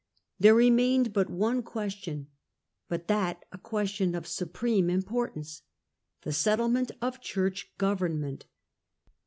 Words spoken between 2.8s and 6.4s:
but that a question of supreme importance the